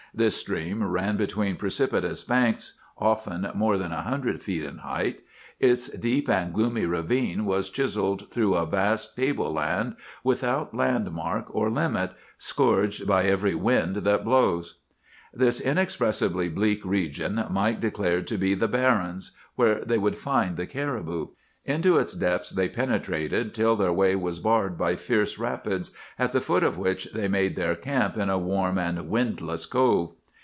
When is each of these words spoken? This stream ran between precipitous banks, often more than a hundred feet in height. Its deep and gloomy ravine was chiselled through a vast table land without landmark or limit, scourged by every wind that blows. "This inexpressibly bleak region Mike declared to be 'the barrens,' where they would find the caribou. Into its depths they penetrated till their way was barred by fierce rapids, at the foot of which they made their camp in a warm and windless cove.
This 0.13 0.35
stream 0.35 0.83
ran 0.83 1.15
between 1.15 1.55
precipitous 1.55 2.21
banks, 2.21 2.77
often 2.97 3.49
more 3.55 3.77
than 3.77 3.93
a 3.93 4.01
hundred 4.01 4.41
feet 4.43 4.65
in 4.65 4.79
height. 4.79 5.21
Its 5.57 5.87
deep 5.87 6.27
and 6.27 6.53
gloomy 6.53 6.85
ravine 6.85 7.45
was 7.45 7.69
chiselled 7.69 8.29
through 8.29 8.55
a 8.55 8.65
vast 8.65 9.15
table 9.15 9.53
land 9.53 9.95
without 10.21 10.75
landmark 10.75 11.45
or 11.55 11.69
limit, 11.71 12.11
scourged 12.37 13.07
by 13.07 13.23
every 13.23 13.55
wind 13.55 13.95
that 14.03 14.25
blows. 14.25 14.79
"This 15.33 15.61
inexpressibly 15.61 16.49
bleak 16.49 16.83
region 16.83 17.45
Mike 17.49 17.79
declared 17.79 18.27
to 18.27 18.37
be 18.37 18.53
'the 18.53 18.67
barrens,' 18.67 19.31
where 19.55 19.75
they 19.75 19.97
would 19.97 20.17
find 20.17 20.57
the 20.57 20.67
caribou. 20.67 21.27
Into 21.63 21.99
its 21.99 22.15
depths 22.15 22.49
they 22.49 22.69
penetrated 22.69 23.53
till 23.53 23.75
their 23.75 23.93
way 23.93 24.15
was 24.15 24.39
barred 24.39 24.79
by 24.79 24.95
fierce 24.95 25.37
rapids, 25.37 25.91
at 26.17 26.33
the 26.33 26.41
foot 26.41 26.63
of 26.63 26.79
which 26.79 27.13
they 27.13 27.27
made 27.27 27.55
their 27.55 27.75
camp 27.75 28.17
in 28.17 28.31
a 28.31 28.37
warm 28.39 28.79
and 28.79 29.07
windless 29.07 29.67
cove. 29.67 30.13